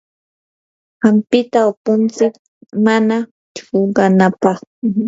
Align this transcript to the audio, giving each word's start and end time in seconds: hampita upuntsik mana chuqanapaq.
hampita 1.03 1.59
upuntsik 1.71 2.33
mana 2.85 3.15
chuqanapaq. 3.55 4.57